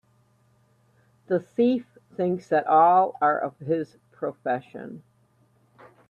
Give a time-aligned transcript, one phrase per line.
[1.27, 5.03] The thief thinks that all are of his profession